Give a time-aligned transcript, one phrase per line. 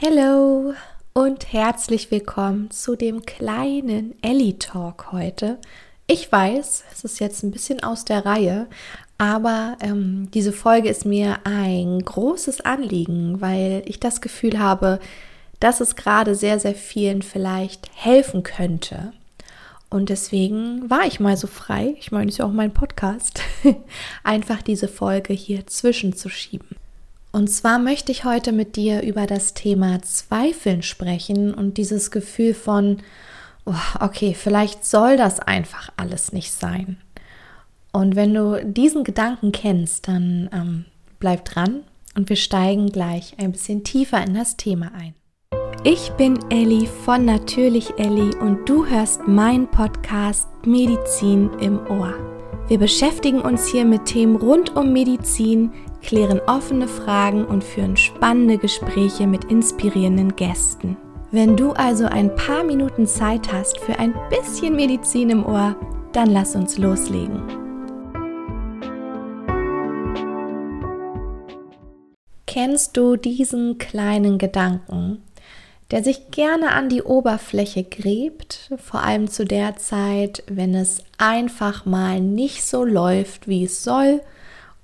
[0.00, 0.74] Hallo
[1.12, 5.58] und herzlich willkommen zu dem kleinen Ellie Talk heute.
[6.06, 8.68] Ich weiß, es ist jetzt ein bisschen aus der Reihe,
[9.18, 15.00] aber ähm, diese Folge ist mir ein großes Anliegen, weil ich das Gefühl habe,
[15.58, 19.12] dass es gerade sehr, sehr vielen vielleicht helfen könnte.
[19.90, 23.40] Und deswegen war ich mal so frei, ich meine, es ist ja auch mein Podcast,
[24.22, 26.68] einfach diese Folge hier zwischenzuschieben.
[27.30, 32.54] Und zwar möchte ich heute mit dir über das Thema Zweifeln sprechen und dieses Gefühl
[32.54, 32.98] von,
[33.66, 36.98] oh, okay, vielleicht soll das einfach alles nicht sein.
[37.92, 40.84] Und wenn du diesen Gedanken kennst, dann ähm,
[41.18, 41.82] bleib dran
[42.14, 45.14] und wir steigen gleich ein bisschen tiefer in das Thema ein.
[45.84, 52.14] Ich bin Elli von Natürlich Elli und du hörst meinen Podcast Medizin im Ohr.
[52.68, 58.58] Wir beschäftigen uns hier mit Themen rund um Medizin, klären offene Fragen und führen spannende
[58.58, 60.96] Gespräche mit inspirierenden Gästen.
[61.30, 65.76] Wenn du also ein paar Minuten Zeit hast für ein bisschen Medizin im Ohr,
[66.12, 67.42] dann lass uns loslegen.
[72.46, 75.22] Kennst du diesen kleinen Gedanken,
[75.90, 81.84] der sich gerne an die Oberfläche gräbt, vor allem zu der Zeit, wenn es einfach
[81.84, 84.20] mal nicht so läuft, wie es soll,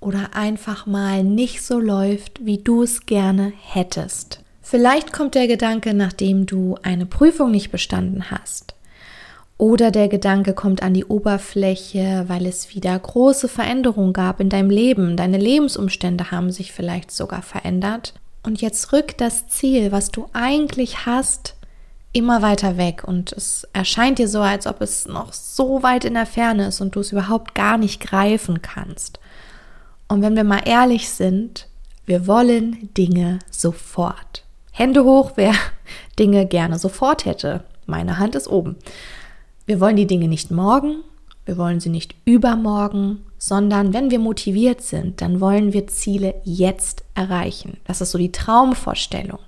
[0.01, 4.41] oder einfach mal nicht so läuft, wie du es gerne hättest.
[4.63, 8.75] Vielleicht kommt der Gedanke, nachdem du eine Prüfung nicht bestanden hast.
[9.57, 14.71] Oder der Gedanke kommt an die Oberfläche, weil es wieder große Veränderungen gab in deinem
[14.71, 15.17] Leben.
[15.17, 18.15] Deine Lebensumstände haben sich vielleicht sogar verändert.
[18.43, 21.55] Und jetzt rückt das Ziel, was du eigentlich hast,
[22.13, 23.05] immer weiter weg.
[23.07, 26.81] Und es erscheint dir so, als ob es noch so weit in der Ferne ist
[26.81, 29.21] und du es überhaupt gar nicht greifen kannst.
[30.09, 31.69] Und wenn wir mal ehrlich sind,
[32.07, 34.45] wir wollen Dinge sofort.
[34.73, 35.55] Hände hoch, wer
[36.19, 37.65] Dinge gerne sofort hätte.
[37.87, 38.77] Meine Hand ist oben.
[39.67, 41.03] Wir wollen die Dinge nicht morgen,
[41.47, 47.05] wir wollen sie nicht übermorgen, sondern wenn wir motiviert sind, dann wollen wir Ziele jetzt
[47.15, 47.79] erreichen.
[47.85, 49.39] Das ist so die Traumvorstellung.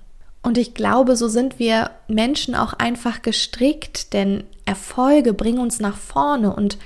[0.43, 5.97] Und ich glaube, so sind wir Menschen auch einfach gestrickt, denn Erfolge bringen uns nach
[5.97, 6.77] vorne und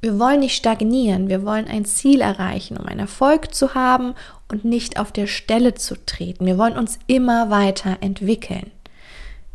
[0.00, 4.14] wir wollen nicht stagnieren, wir wollen ein Ziel erreichen, um einen Erfolg zu haben
[4.48, 6.46] und nicht auf der Stelle zu treten.
[6.46, 8.70] Wir wollen uns immer weiter entwickeln.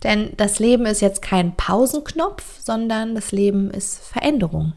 [0.03, 4.73] Denn das Leben ist jetzt kein Pausenknopf, sondern das Leben ist Veränderung.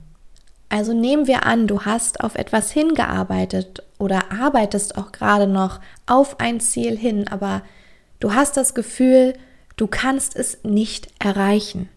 [0.68, 6.38] Also nehmen wir an, du hast auf etwas hingearbeitet oder arbeitest auch gerade noch auf
[6.38, 7.62] ein Ziel hin, aber
[8.20, 9.34] du hast das Gefühl,
[9.76, 11.88] du kannst es nicht erreichen.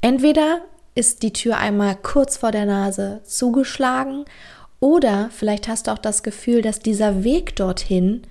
[0.00, 0.60] Entweder
[0.94, 4.24] ist die Tür einmal kurz vor der Nase zugeschlagen
[4.80, 8.22] oder vielleicht hast du auch das Gefühl, dass dieser Weg dorthin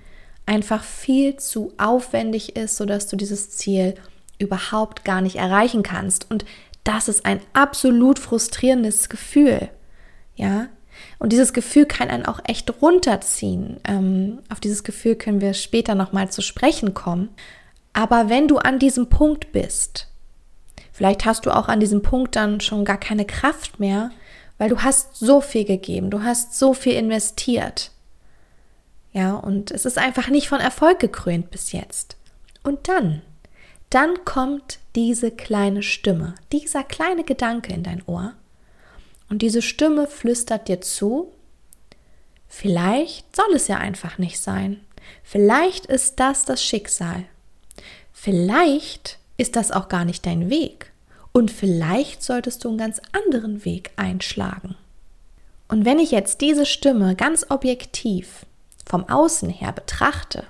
[0.46, 3.94] einfach viel zu aufwendig ist, sodass du dieses Ziel
[4.38, 6.30] überhaupt gar nicht erreichen kannst.
[6.30, 6.44] Und
[6.84, 9.68] das ist ein absolut frustrierendes Gefühl.
[10.36, 10.68] Ja,
[11.18, 13.80] und dieses Gefühl kann einen auch echt runterziehen.
[13.84, 17.30] Ähm, auf dieses Gefühl können wir später nochmal zu sprechen kommen.
[17.92, 20.08] Aber wenn du an diesem Punkt bist,
[20.94, 24.12] Vielleicht hast du auch an diesem Punkt dann schon gar keine Kraft mehr,
[24.58, 27.90] weil du hast so viel gegeben, du hast so viel investiert.
[29.12, 32.16] Ja, und es ist einfach nicht von Erfolg gekrönt bis jetzt.
[32.62, 33.22] Und dann,
[33.90, 38.34] dann kommt diese kleine Stimme, dieser kleine Gedanke in dein Ohr.
[39.28, 41.32] Und diese Stimme flüstert dir zu,
[42.46, 44.78] vielleicht soll es ja einfach nicht sein.
[45.24, 47.24] Vielleicht ist das das Schicksal.
[48.12, 50.92] Vielleicht ist das auch gar nicht dein Weg.
[51.32, 54.76] Und vielleicht solltest du einen ganz anderen Weg einschlagen.
[55.68, 58.46] Und wenn ich jetzt diese Stimme ganz objektiv
[58.86, 60.44] vom Außen her betrachte,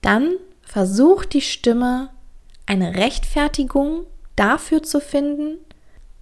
[0.00, 2.10] dann versucht die Stimme
[2.66, 4.06] eine Rechtfertigung
[4.36, 5.58] dafür zu finden,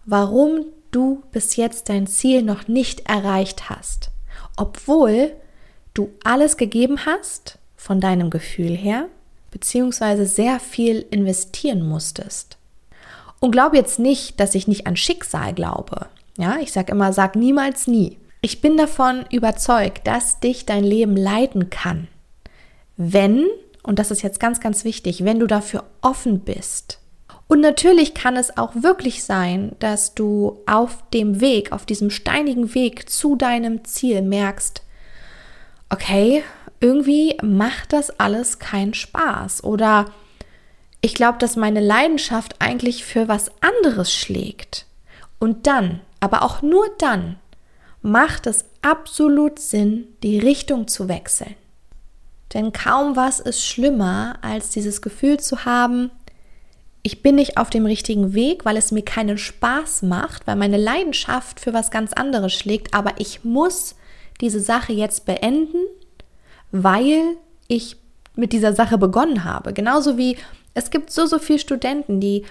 [0.06, 4.10] warum du bis jetzt dein Ziel noch nicht erreicht hast,
[4.56, 5.32] obwohl
[5.94, 9.08] du alles gegeben hast von deinem Gefühl her,
[9.50, 12.58] beziehungsweise sehr viel investieren musstest.
[13.40, 16.06] Und glaub jetzt nicht, dass ich nicht an Schicksal glaube.
[16.36, 18.18] Ja, ich sage immer, sag niemals nie.
[18.40, 22.08] Ich bin davon überzeugt, dass dich dein Leben leiten kann.
[22.96, 23.46] Wenn,
[23.82, 27.00] und das ist jetzt ganz, ganz wichtig, wenn du dafür offen bist.
[27.48, 32.74] Und natürlich kann es auch wirklich sein, dass du auf dem Weg, auf diesem steinigen
[32.74, 34.82] Weg zu deinem Ziel merkst,
[35.88, 36.42] okay,
[36.80, 40.06] irgendwie macht das alles keinen Spaß oder
[41.00, 44.86] ich glaube, dass meine Leidenschaft eigentlich für was anderes schlägt.
[45.38, 47.36] Und dann, aber auch nur dann,
[48.02, 51.54] macht es absolut Sinn, die Richtung zu wechseln.
[52.54, 56.10] Denn kaum was ist schlimmer, als dieses Gefühl zu haben,
[57.02, 60.76] ich bin nicht auf dem richtigen Weg, weil es mir keinen Spaß macht, weil meine
[60.76, 63.94] Leidenschaft für was ganz anderes schlägt, aber ich muss
[64.40, 65.78] diese Sache jetzt beenden,
[66.70, 67.36] weil
[67.66, 67.96] ich
[68.34, 69.72] mit dieser Sache begonnen habe.
[69.72, 70.36] Genauso wie
[70.74, 72.44] es gibt so, so viele Studenten, die,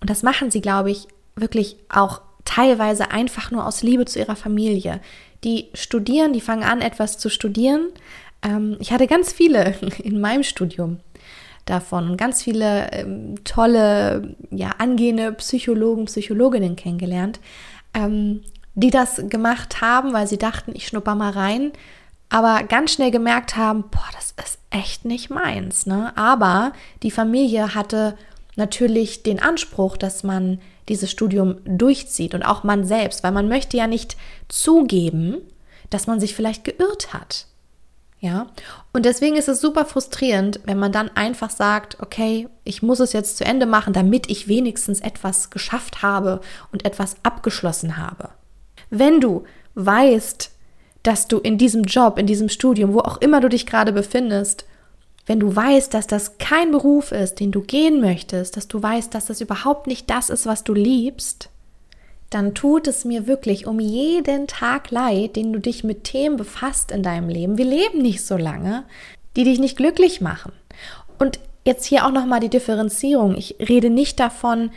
[0.00, 4.36] und das machen sie, glaube ich, wirklich auch teilweise einfach nur aus Liebe zu ihrer
[4.36, 5.00] Familie.
[5.44, 7.88] Die studieren, die fangen an, etwas zu studieren.
[8.42, 11.00] Ähm, ich hatte ganz viele in meinem Studium
[11.66, 17.40] davon, ganz viele ähm, tolle, ja, angehende Psychologen, Psychologinnen kennengelernt,
[17.92, 18.42] ähm,
[18.74, 21.72] die das gemacht haben, weil sie dachten, ich schnupper mal rein,
[22.28, 25.86] aber ganz schnell gemerkt haben, boah, das ist echt nicht meins.
[25.86, 26.16] Ne?
[26.16, 28.16] Aber die Familie hatte
[28.56, 33.76] natürlich den Anspruch, dass man dieses Studium durchzieht und auch man selbst, weil man möchte
[33.76, 34.16] ja nicht
[34.48, 35.38] zugeben,
[35.90, 37.46] dass man sich vielleicht geirrt hat.
[38.18, 38.46] Ja,
[38.94, 43.12] und deswegen ist es super frustrierend, wenn man dann einfach sagt, okay, ich muss es
[43.12, 46.40] jetzt zu Ende machen, damit ich wenigstens etwas geschafft habe
[46.72, 48.30] und etwas abgeschlossen habe.
[48.88, 49.44] Wenn du
[49.74, 50.50] weißt,
[51.06, 54.64] dass du in diesem Job, in diesem Studium, wo auch immer du dich gerade befindest,
[55.26, 59.14] wenn du weißt, dass das kein Beruf ist, den du gehen möchtest, dass du weißt,
[59.14, 61.50] dass das überhaupt nicht das ist, was du liebst,
[62.30, 66.90] dann tut es mir wirklich um jeden Tag leid, den du dich mit Themen befasst
[66.90, 67.58] in deinem Leben.
[67.58, 68.84] Wir leben nicht so lange,
[69.36, 70.52] die dich nicht glücklich machen.
[71.18, 73.36] Und jetzt hier auch noch mal die Differenzierung.
[73.36, 74.70] Ich rede nicht davon,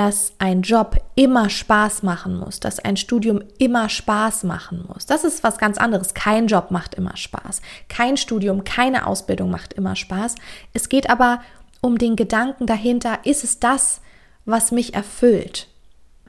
[0.00, 5.04] dass ein Job immer Spaß machen muss, dass ein Studium immer Spaß machen muss.
[5.04, 6.14] Das ist was ganz anderes.
[6.14, 7.60] Kein Job macht immer Spaß.
[7.90, 10.36] Kein Studium, keine Ausbildung macht immer Spaß.
[10.72, 11.42] Es geht aber
[11.82, 14.00] um den Gedanken dahinter, ist es das,
[14.46, 15.68] was mich erfüllt?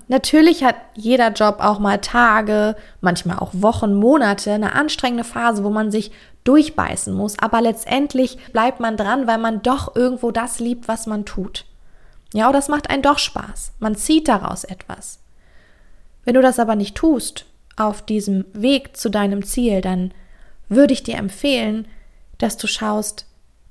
[0.10, 5.70] Natürlich hat jeder Job auch mal Tage, manchmal auch Wochen, Monate, eine anstrengende Phase, wo
[5.70, 6.12] man sich
[6.44, 11.24] durchbeißen muss, aber letztendlich bleibt man dran, weil man doch irgendwo das liebt, was man
[11.24, 11.64] tut.
[12.34, 13.74] Ja, oder es macht einen doch Spaß.
[13.80, 15.20] Man zieht daraus etwas.
[16.24, 17.46] Wenn du das aber nicht tust,
[17.76, 20.14] auf diesem Weg zu deinem Ziel, dann
[20.70, 21.88] würde ich dir empfehlen,
[22.38, 23.26] dass du schaust,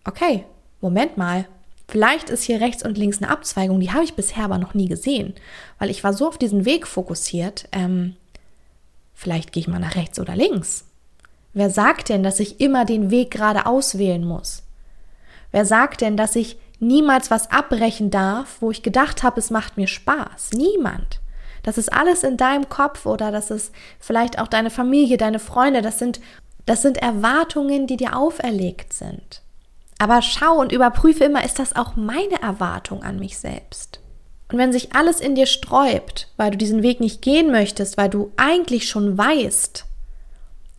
[0.04, 0.44] okay,
[0.80, 1.46] Moment mal,
[1.88, 4.88] vielleicht ist hier rechts und links eine Abzweigung, die habe ich bisher aber noch nie
[4.88, 5.34] gesehen,
[5.78, 8.16] weil ich war so auf diesen Weg fokussiert, ähm,
[9.14, 10.86] vielleicht gehe ich mal nach rechts oder links.
[11.52, 14.62] Wer sagt denn, dass ich immer den Weg gerade auswählen muss?
[15.50, 19.76] Wer sagt denn, dass ich niemals was abbrechen darf, wo ich gedacht habe, es macht
[19.76, 20.52] mir Spaß.
[20.54, 21.20] Niemand.
[21.62, 25.82] Das ist alles in deinem Kopf oder das ist vielleicht auch deine Familie, deine Freunde.
[25.82, 26.20] Das sind,
[26.66, 29.42] das sind Erwartungen, die dir auferlegt sind.
[29.98, 34.00] Aber schau und überprüfe immer, ist das auch meine Erwartung an mich selbst?
[34.50, 38.08] Und wenn sich alles in dir sträubt, weil du diesen Weg nicht gehen möchtest, weil
[38.08, 39.84] du eigentlich schon weißt,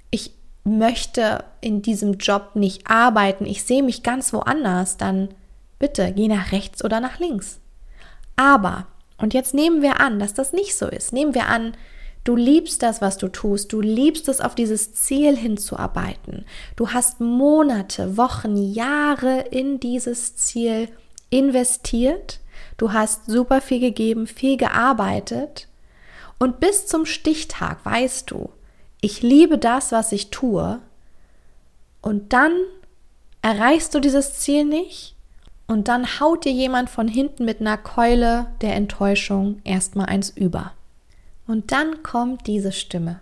[0.09, 0.33] ich
[0.63, 5.29] möchte in diesem Job nicht arbeiten, ich sehe mich ganz woanders, dann
[5.81, 7.59] Bitte geh nach rechts oder nach links.
[8.35, 8.85] Aber,
[9.17, 11.11] und jetzt nehmen wir an, dass das nicht so ist.
[11.11, 11.75] Nehmen wir an,
[12.23, 13.73] du liebst das, was du tust.
[13.73, 16.45] Du liebst es, auf dieses Ziel hinzuarbeiten.
[16.75, 20.87] Du hast Monate, Wochen, Jahre in dieses Ziel
[21.31, 22.41] investiert.
[22.77, 25.67] Du hast super viel gegeben, viel gearbeitet.
[26.37, 28.51] Und bis zum Stichtag weißt du,
[29.01, 30.79] ich liebe das, was ich tue.
[32.03, 32.53] Und dann
[33.41, 35.15] erreichst du dieses Ziel nicht
[35.71, 40.73] und dann haut dir jemand von hinten mit einer Keule der Enttäuschung erstmal eins über.
[41.47, 43.21] Und dann kommt diese Stimme.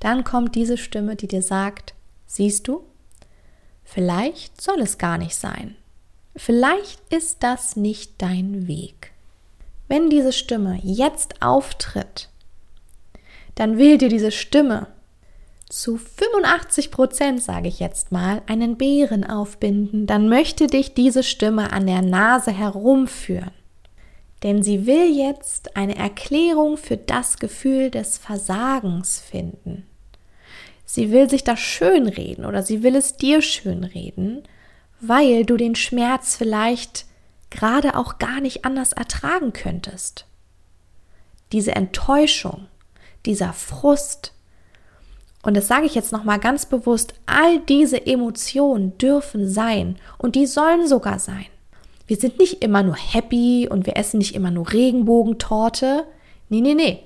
[0.00, 1.92] Dann kommt diese Stimme, die dir sagt,
[2.26, 2.84] siehst du,
[3.84, 5.76] vielleicht soll es gar nicht sein.
[6.34, 9.12] Vielleicht ist das nicht dein Weg.
[9.86, 12.30] Wenn diese Stimme jetzt auftritt,
[13.56, 14.86] dann will dir diese Stimme
[15.74, 21.72] zu 85 Prozent, sage ich jetzt mal, einen Bären aufbinden, dann möchte dich diese Stimme
[21.72, 23.50] an der Nase herumführen.
[24.44, 29.84] Denn sie will jetzt eine Erklärung für das Gefühl des Versagens finden.
[30.84, 34.44] Sie will sich das schönreden oder sie will es dir schönreden,
[35.00, 37.06] weil du den Schmerz vielleicht
[37.50, 40.26] gerade auch gar nicht anders ertragen könntest.
[41.50, 42.68] Diese Enttäuschung,
[43.26, 44.33] dieser Frust,
[45.44, 50.46] und das sage ich jetzt nochmal ganz bewusst, all diese Emotionen dürfen sein und die
[50.46, 51.46] sollen sogar sein.
[52.06, 56.04] Wir sind nicht immer nur happy und wir essen nicht immer nur Regenbogentorte.
[56.48, 57.00] Nee, nee, nee.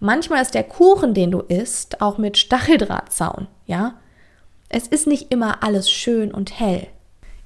[0.00, 3.94] Manchmal ist der Kuchen, den du isst, auch mit Stacheldrahtzaun, ja?
[4.68, 6.88] Es ist nicht immer alles schön und hell.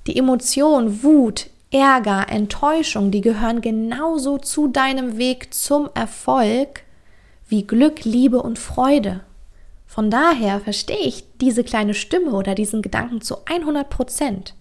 [0.06, 6.82] Die Emotionen, Wut, Ärger, Enttäuschung, die gehören genauso zu deinem Weg zum Erfolg
[7.48, 9.20] wie Glück, Liebe und Freude.
[9.98, 14.54] Von daher verstehe ich diese kleine Stimme oder diesen Gedanken zu 100 Prozent.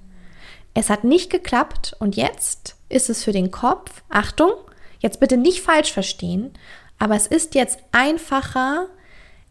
[0.73, 4.49] Es hat nicht geklappt und jetzt ist es für den Kopf, Achtung,
[4.97, 6.53] jetzt bitte nicht falsch verstehen,
[6.97, 8.87] aber es ist jetzt einfacher,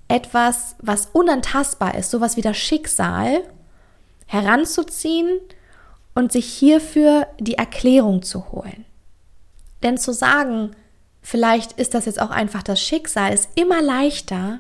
[0.09, 3.45] etwas, was unantastbar ist, sowas wie das Schicksal,
[4.27, 5.39] heranzuziehen
[6.17, 8.85] und sich hierfür die Erklärung zu holen.
[9.85, 10.75] Denn zu sagen,
[11.23, 14.59] vielleicht ist das jetzt auch einfach das Schicksal, ist immer leichter,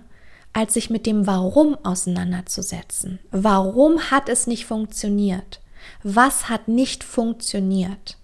[0.56, 3.18] als sich mit dem Warum auseinanderzusetzen.
[3.30, 5.60] Warum hat es nicht funktioniert?
[6.02, 8.16] Was hat nicht funktioniert?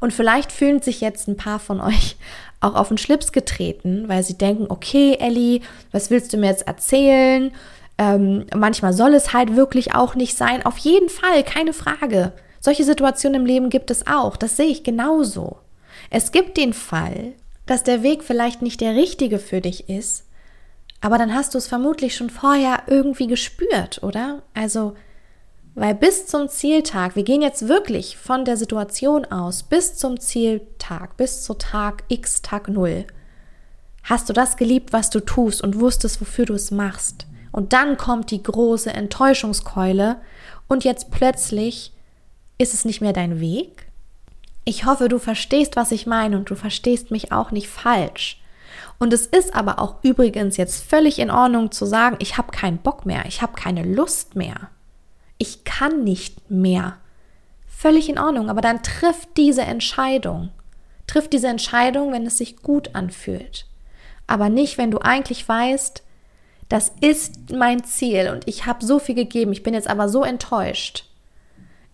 [0.00, 2.16] Und vielleicht fühlen sich jetzt ein paar von euch
[2.60, 5.60] auch auf den Schlips getreten, weil sie denken, okay, Ellie,
[5.92, 7.52] was willst du mir jetzt erzählen?
[7.98, 10.66] Ähm, manchmal soll es halt wirklich auch nicht sein.
[10.66, 12.32] Auf jeden Fall, keine Frage.
[12.58, 14.36] Solche Situationen im Leben gibt es auch.
[14.36, 15.58] Das sehe ich genauso.
[16.10, 17.34] Es gibt den Fall,
[17.64, 20.23] dass der Weg vielleicht nicht der richtige für dich ist,
[21.04, 24.42] aber dann hast du es vermutlich schon vorher irgendwie gespürt, oder?
[24.54, 24.94] Also,
[25.74, 31.18] weil bis zum Zieltag, wir gehen jetzt wirklich von der Situation aus, bis zum Zieltag,
[31.18, 33.04] bis zu Tag X, Tag Null,
[34.04, 37.26] hast du das geliebt, was du tust und wusstest, wofür du es machst.
[37.52, 40.16] Und dann kommt die große Enttäuschungskeule
[40.68, 41.92] und jetzt plötzlich
[42.56, 43.88] ist es nicht mehr dein Weg.
[44.64, 48.40] Ich hoffe, du verstehst, was ich meine und du verstehst mich auch nicht falsch.
[48.98, 52.78] Und es ist aber auch übrigens jetzt völlig in Ordnung zu sagen, ich habe keinen
[52.78, 54.68] Bock mehr, ich habe keine Lust mehr.
[55.38, 56.96] Ich kann nicht mehr.
[57.66, 60.50] Völlig in Ordnung, aber dann trifft diese Entscheidung.
[61.06, 63.66] Trifft diese Entscheidung, wenn es sich gut anfühlt.
[64.26, 66.02] Aber nicht, wenn du eigentlich weißt,
[66.68, 70.24] das ist mein Ziel und ich habe so viel gegeben, ich bin jetzt aber so
[70.24, 71.04] enttäuscht.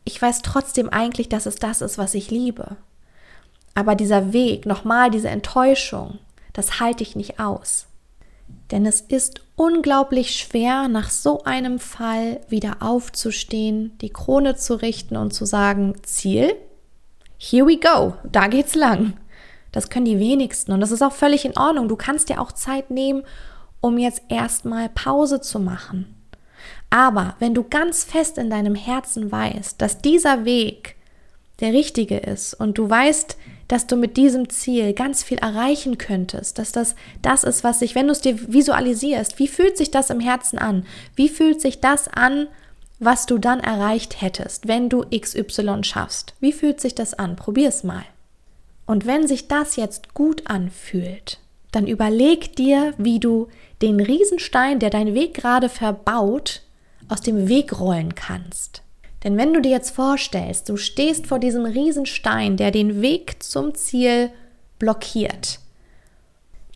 [0.04, 2.76] Ich weiß trotzdem eigentlich, dass es das ist, was ich liebe.
[3.74, 6.18] Aber dieser Weg, nochmal diese Enttäuschung,
[6.60, 7.86] das halte ich nicht aus.
[8.70, 15.16] Denn es ist unglaublich schwer, nach so einem Fall wieder aufzustehen, die Krone zu richten
[15.16, 16.54] und zu sagen, Ziel,
[17.38, 19.14] here we go, da geht's lang.
[19.72, 21.88] Das können die wenigsten und das ist auch völlig in Ordnung.
[21.88, 23.22] Du kannst dir auch Zeit nehmen,
[23.80, 26.14] um jetzt erstmal Pause zu machen.
[26.90, 30.96] Aber wenn du ganz fest in deinem Herzen weißt, dass dieser Weg
[31.60, 33.38] der richtige ist und du weißt,
[33.70, 37.94] dass du mit diesem Ziel ganz viel erreichen könntest, dass das das ist, was sich,
[37.94, 40.84] wenn du es dir visualisierst, wie fühlt sich das im Herzen an?
[41.14, 42.48] Wie fühlt sich das an,
[42.98, 46.34] was du dann erreicht hättest, wenn du XY schaffst?
[46.40, 47.36] Wie fühlt sich das an?
[47.36, 48.02] Probier es mal.
[48.86, 51.38] Und wenn sich das jetzt gut anfühlt,
[51.70, 53.46] dann überleg dir, wie du
[53.82, 56.62] den Riesenstein, der deinen Weg gerade verbaut,
[57.08, 58.82] aus dem Weg rollen kannst.
[59.24, 63.74] Denn wenn du dir jetzt vorstellst, du stehst vor diesem Riesenstein, der den Weg zum
[63.74, 64.30] Ziel
[64.78, 65.60] blockiert,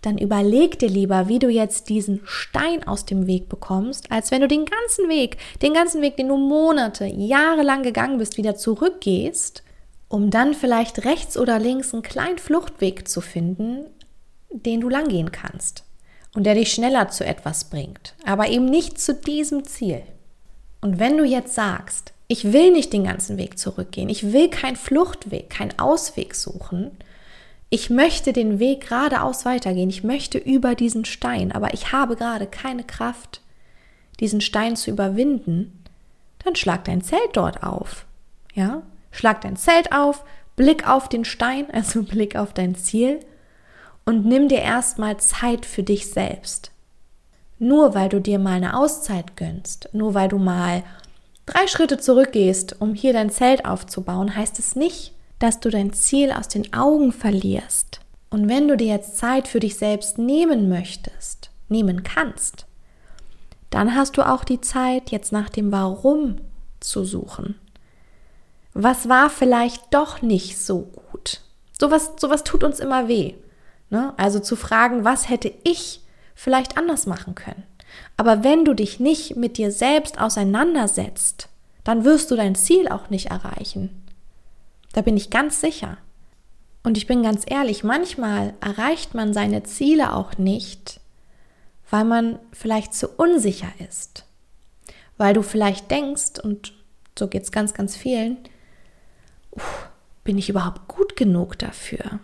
[0.03, 4.43] dann überleg dir lieber, wie du jetzt diesen Stein aus dem Weg bekommst, als wenn
[4.43, 8.55] du den ganzen Weg, den ganzen Weg, den du Monate, Jahre lang gegangen bist, wieder
[8.55, 9.63] zurückgehst,
[10.09, 13.87] um dann vielleicht rechts oder links einen kleinen Fluchtweg zu finden,
[14.51, 15.85] den du langgehen kannst
[16.35, 20.03] und der dich schneller zu etwas bringt, aber eben nicht zu diesem Ziel.
[20.81, 24.09] Und wenn du jetzt sagst, ich will nicht den ganzen Weg zurückgehen.
[24.09, 26.91] Ich will keinen Fluchtweg, keinen Ausweg suchen.
[27.71, 29.89] Ich möchte den Weg geradeaus weitergehen.
[29.89, 33.41] Ich möchte über diesen Stein, aber ich habe gerade keine Kraft,
[34.19, 35.85] diesen Stein zu überwinden.
[36.43, 38.05] Dann schlag dein Zelt dort auf.
[38.53, 38.83] Ja?
[39.13, 40.25] Schlag dein Zelt auf,
[40.57, 43.21] Blick auf den Stein, also Blick auf dein Ziel
[44.05, 46.73] und nimm dir erstmal Zeit für dich selbst.
[47.61, 50.83] Nur weil du dir mal eine Auszeit gönnst, nur weil du mal
[51.47, 56.33] drei Schritte zurückgehst, um hier dein Zelt aufzubauen, heißt es nicht, dass du dein Ziel
[56.33, 58.01] aus den Augen verlierst.
[58.31, 62.67] Und wenn du dir jetzt Zeit für dich selbst nehmen möchtest, nehmen kannst,
[63.71, 66.37] dann hast du auch die Zeit, jetzt nach dem Warum
[66.81, 67.59] zu suchen.
[68.73, 71.41] Was war vielleicht doch nicht so gut?
[71.79, 73.35] Sowas, sowas tut uns immer weh.
[73.91, 74.15] Ne?
[74.17, 76.03] Also zu fragen, was hätte ich
[76.35, 77.63] vielleicht anders machen können?
[78.17, 81.49] Aber wenn du dich nicht mit dir selbst auseinandersetzt,
[81.85, 84.03] dann wirst du dein Ziel auch nicht erreichen.
[84.93, 85.99] Da bin ich ganz sicher.
[86.83, 91.01] Und ich bin ganz ehrlich, manchmal erreicht man seine Ziele auch nicht,
[91.91, 94.25] weil man vielleicht zu unsicher ist.
[95.17, 96.75] Weil du vielleicht denkst, und
[97.19, 98.37] so geht es ganz, ganz vielen,
[100.25, 102.21] bin ich überhaupt gut genug dafür?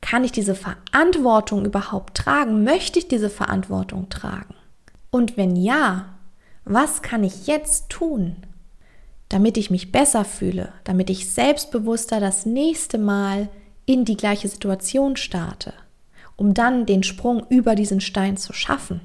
[0.00, 2.64] Kann ich diese Verantwortung überhaupt tragen?
[2.64, 4.54] Möchte ich diese Verantwortung tragen?
[5.10, 6.16] Und wenn ja,
[6.64, 8.36] was kann ich jetzt tun,
[9.28, 13.48] damit ich mich besser fühle, damit ich selbstbewusster das nächste Mal
[13.86, 15.72] in die gleiche Situation starte,
[16.36, 19.00] um dann den Sprung über diesen Stein zu schaffen.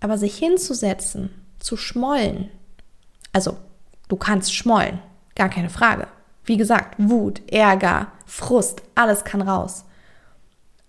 [0.00, 2.50] Aber sich hinzusetzen, zu schmollen,
[3.32, 3.56] also
[4.08, 5.00] du kannst schmollen,
[5.34, 6.06] gar keine Frage.
[6.44, 9.84] Wie gesagt, Wut, Ärger, Frust, alles kann raus.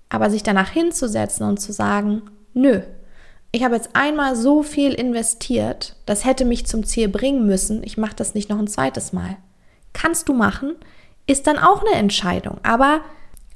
[0.10, 2.24] Aber sich danach hinzusetzen und zu sagen,
[2.54, 2.82] nö,
[3.56, 7.98] ich habe jetzt einmal so viel investiert, das hätte mich zum Ziel bringen müssen, ich
[7.98, 9.38] mache das nicht noch ein zweites Mal.
[9.94, 10.76] Kannst du machen,
[11.26, 12.60] ist dann auch eine Entscheidung.
[12.64, 13.02] Aber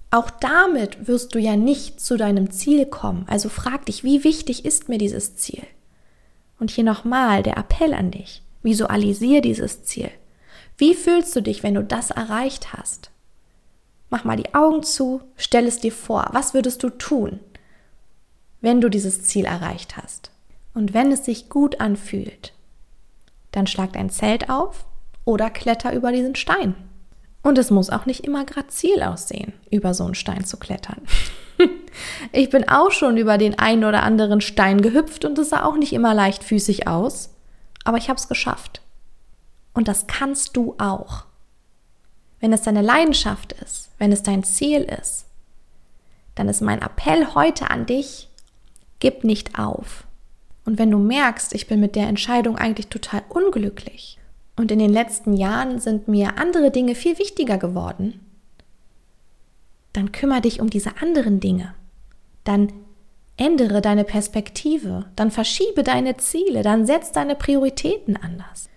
[0.10, 3.26] auch damit wirst du ja nicht zu deinem Ziel kommen.
[3.28, 5.64] Also frag dich, wie wichtig ist mir dieses Ziel?
[6.60, 8.42] Und hier nochmal der Appell an dich.
[8.64, 10.10] Visualisier dieses Ziel.
[10.78, 13.12] Wie fühlst du dich, wenn du das erreicht hast?
[14.10, 16.30] Mach mal die Augen zu, stell es dir vor.
[16.32, 17.40] Was würdest du tun,
[18.62, 20.32] wenn du dieses Ziel erreicht hast?
[20.74, 22.54] Und wenn es sich gut anfühlt,
[23.52, 24.86] dann schlag dein Zelt auf
[25.26, 26.76] oder kletter über diesen Stein.
[27.42, 31.02] Und es muss auch nicht immer grazil aussehen, über so einen Stein zu klettern.
[32.32, 35.78] ich bin auch schon über den einen oder anderen Stein gehüpft und es sah auch
[35.78, 37.30] nicht immer leichtfüßig aus,
[37.84, 38.82] aber ich habe es geschafft.
[39.74, 41.26] Und das kannst du auch.
[42.40, 45.26] Wenn es deine Leidenschaft ist, wenn es dein Ziel ist,
[46.36, 48.29] dann ist mein Appell heute an dich,
[49.00, 50.06] gib nicht auf.
[50.66, 54.18] Und wenn du merkst, ich bin mit der Entscheidung eigentlich total unglücklich
[54.56, 58.20] und in den letzten Jahren sind mir andere Dinge viel wichtiger geworden,
[59.94, 61.74] dann kümmere dich um diese anderen Dinge.
[62.44, 62.72] Dann
[63.38, 68.70] ändere deine Perspektive, dann verschiebe deine Ziele, dann setz deine Prioritäten anders.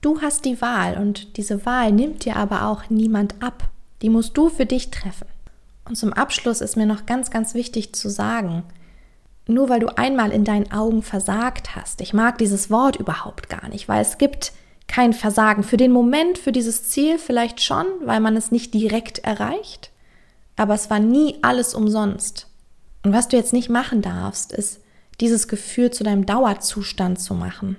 [0.00, 3.70] Du hast die Wahl und diese Wahl nimmt dir aber auch niemand ab.
[4.02, 5.26] Die musst du für dich treffen.
[5.84, 8.64] Und zum Abschluss ist mir noch ganz, ganz wichtig zu sagen,
[9.48, 13.68] nur weil du einmal in deinen Augen versagt hast, ich mag dieses Wort überhaupt gar
[13.68, 14.52] nicht, weil es gibt
[14.86, 15.62] kein Versagen.
[15.62, 19.90] Für den Moment, für dieses Ziel vielleicht schon, weil man es nicht direkt erreicht,
[20.56, 22.46] aber es war nie alles umsonst.
[23.04, 24.80] Und was du jetzt nicht machen darfst, ist
[25.20, 27.76] dieses Gefühl zu deinem Dauerzustand zu machen.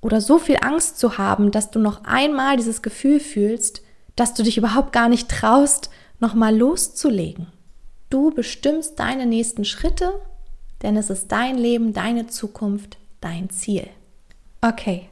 [0.00, 3.82] Oder so viel Angst zu haben, dass du noch einmal dieses Gefühl fühlst,
[4.14, 7.48] dass du dich überhaupt gar nicht traust, nochmal loszulegen.
[8.08, 10.12] Du bestimmst deine nächsten Schritte,
[10.82, 13.86] denn es ist dein Leben, deine Zukunft, dein Ziel.
[14.60, 15.08] Okay,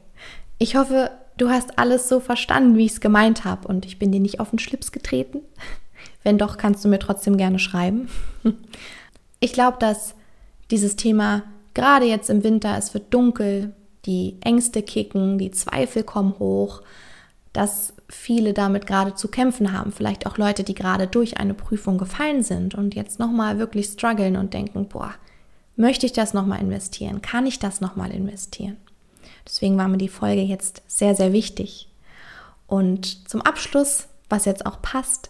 [0.57, 4.11] ich hoffe, du hast alles so verstanden, wie ich es gemeint habe und ich bin
[4.11, 5.41] dir nicht auf den Schlips getreten.
[6.23, 8.09] Wenn doch, kannst du mir trotzdem gerne schreiben.
[9.41, 10.15] Ich glaube, dass
[10.71, 13.73] dieses Thema gerade jetzt im Winter, es wird dunkel,
[14.05, 16.81] die Ängste kicken, die Zweifel kommen hoch,
[17.53, 19.91] dass viele damit gerade zu kämpfen haben.
[19.91, 24.35] Vielleicht auch Leute, die gerade durch eine Prüfung gefallen sind und jetzt nochmal wirklich strugglen
[24.35, 25.13] und denken, boah,
[25.75, 27.21] möchte ich das nochmal investieren?
[27.21, 28.77] Kann ich das nochmal investieren?
[29.45, 31.89] Deswegen war mir die Folge jetzt sehr, sehr wichtig.
[32.67, 35.29] Und zum Abschluss, was jetzt auch passt,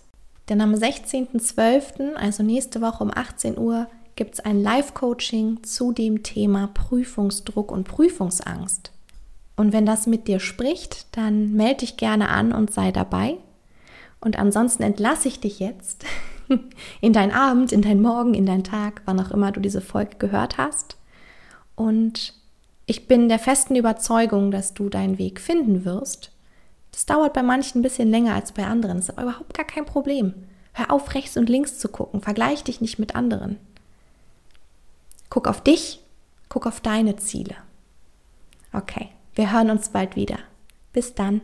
[0.49, 6.23] denn am 16.12., also nächste Woche um 18 Uhr, gibt es ein Live-Coaching zu dem
[6.23, 8.91] Thema Prüfungsdruck und Prüfungsangst.
[9.57, 13.37] Und wenn das mit dir spricht, dann melde dich gerne an und sei dabei.
[14.21, 16.05] Und ansonsten entlasse ich dich jetzt
[17.01, 20.17] in dein Abend, in dein Morgen, in dein Tag, wann auch immer du diese Folge
[20.17, 20.97] gehört hast.
[21.75, 22.33] Und
[22.85, 26.31] ich bin der festen Überzeugung, dass du deinen Weg finden wirst.
[26.91, 28.97] Das dauert bei manchen ein bisschen länger als bei anderen.
[28.97, 30.33] Das ist aber überhaupt gar kein Problem.
[30.73, 32.21] Hör auf, rechts und links zu gucken.
[32.21, 33.57] Vergleich dich nicht mit anderen.
[35.29, 36.01] Guck auf dich,
[36.49, 37.55] guck auf deine Ziele.
[38.71, 40.37] Okay, wir hören uns bald wieder.
[40.93, 41.41] Bis dann.